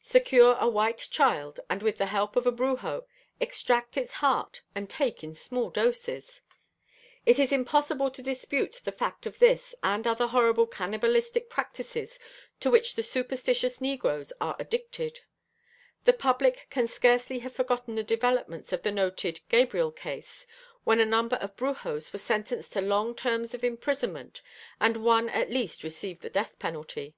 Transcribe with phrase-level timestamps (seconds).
[0.00, 3.04] Secure a white child and with the help of a brujo
[3.38, 6.40] extract its heart and take in small doses!!
[7.26, 12.18] It is impossible to dispute the fact of this and other horrible cannibalistic practices
[12.60, 15.20] to which the superstitious negros are addicted;
[16.04, 20.46] the public can scarcely have forgotten the developments of the noted "Gabriel Case"
[20.84, 24.40] when a number of Brujos were sentenced to long terms of imprisonment
[24.80, 27.14] and one at least received the death penalty.